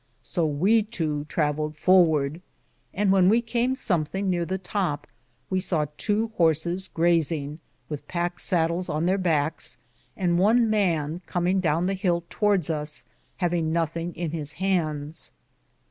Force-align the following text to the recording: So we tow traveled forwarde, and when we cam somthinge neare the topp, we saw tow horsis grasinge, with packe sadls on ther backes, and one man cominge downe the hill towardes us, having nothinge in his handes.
So 0.23 0.47
we 0.47 0.81
tow 0.81 1.25
traveled 1.25 1.77
forwarde, 1.77 2.41
and 2.91 3.11
when 3.11 3.29
we 3.29 3.39
cam 3.39 3.75
somthinge 3.75 4.25
neare 4.31 4.45
the 4.47 4.57
topp, 4.57 5.05
we 5.47 5.59
saw 5.59 5.85
tow 5.95 6.31
horsis 6.39 6.87
grasinge, 6.89 7.59
with 7.87 8.07
packe 8.07 8.39
sadls 8.39 8.89
on 8.89 9.05
ther 9.05 9.19
backes, 9.19 9.77
and 10.17 10.39
one 10.39 10.67
man 10.71 11.21
cominge 11.27 11.61
downe 11.61 11.85
the 11.85 11.93
hill 11.93 12.23
towardes 12.31 12.71
us, 12.71 13.05
having 13.37 13.71
nothinge 13.71 14.15
in 14.15 14.31
his 14.31 14.53
handes. 14.53 15.31